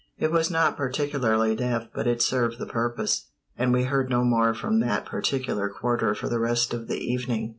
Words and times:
It 0.17 0.31
was 0.31 0.49
not 0.49 0.77
particularly 0.77 1.55
deft, 1.55 1.89
but 1.93 2.07
it 2.07 2.23
served 2.23 2.57
the 2.57 2.65
purpose, 2.65 3.27
and 3.55 3.71
we 3.71 3.83
heard 3.83 4.09
no 4.09 4.23
more 4.23 4.55
from 4.55 4.79
that 4.79 5.05
particular 5.05 5.69
quarter 5.69 6.15
for 6.15 6.27
the 6.27 6.39
rest 6.39 6.73
of 6.73 6.87
the 6.87 6.97
evening. 6.97 7.49